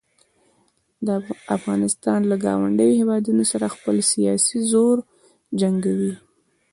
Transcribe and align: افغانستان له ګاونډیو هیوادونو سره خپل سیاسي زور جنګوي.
افغانستان 1.57 2.19
له 2.29 2.35
ګاونډیو 2.45 2.97
هیوادونو 2.99 3.43
سره 3.51 3.73
خپل 3.75 3.95
سیاسي 4.11 4.57
زور 4.71 4.97
جنګوي. 5.59 6.13